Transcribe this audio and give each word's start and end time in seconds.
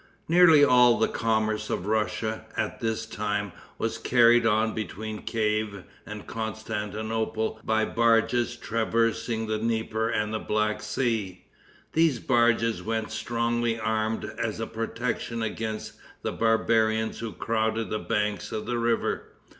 Nearly 0.27 0.63
all 0.63 0.97
the 0.97 1.07
commerce 1.07 1.69
of 1.69 1.85
Russia, 1.85 2.45
at 2.57 2.79
this 2.79 3.05
time, 3.05 3.51
was 3.77 3.99
carried 3.99 4.47
on 4.47 4.73
between 4.73 5.21
Kief 5.21 5.83
and 6.07 6.25
Constantinople 6.25 7.61
by 7.63 7.85
barges 7.85 8.55
traversing 8.55 9.45
the 9.45 9.59
Dnieper 9.59 10.09
and 10.09 10.33
the 10.33 10.39
Black 10.39 10.81
Sea. 10.81 11.45
These 11.93 12.17
barges 12.19 12.81
went 12.81 13.11
strongly 13.11 13.79
armed 13.79 14.25
as 14.25 14.59
a 14.59 14.65
protection 14.65 15.43
against 15.43 15.93
the 16.23 16.31
barbarians 16.31 17.19
who 17.19 17.31
crowded 17.33 17.91
the 17.91 17.99
banks 17.99 18.51
of 18.51 18.65
the 18.65 18.79
river. 18.79 19.25